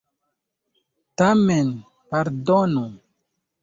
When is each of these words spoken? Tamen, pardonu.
Tamen, 1.17 1.69
pardonu. 2.09 2.85